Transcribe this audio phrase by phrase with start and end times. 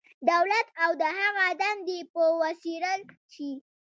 [0.31, 3.01] دولت او د هغه دندې به وڅېړل
[3.33, 3.51] شي.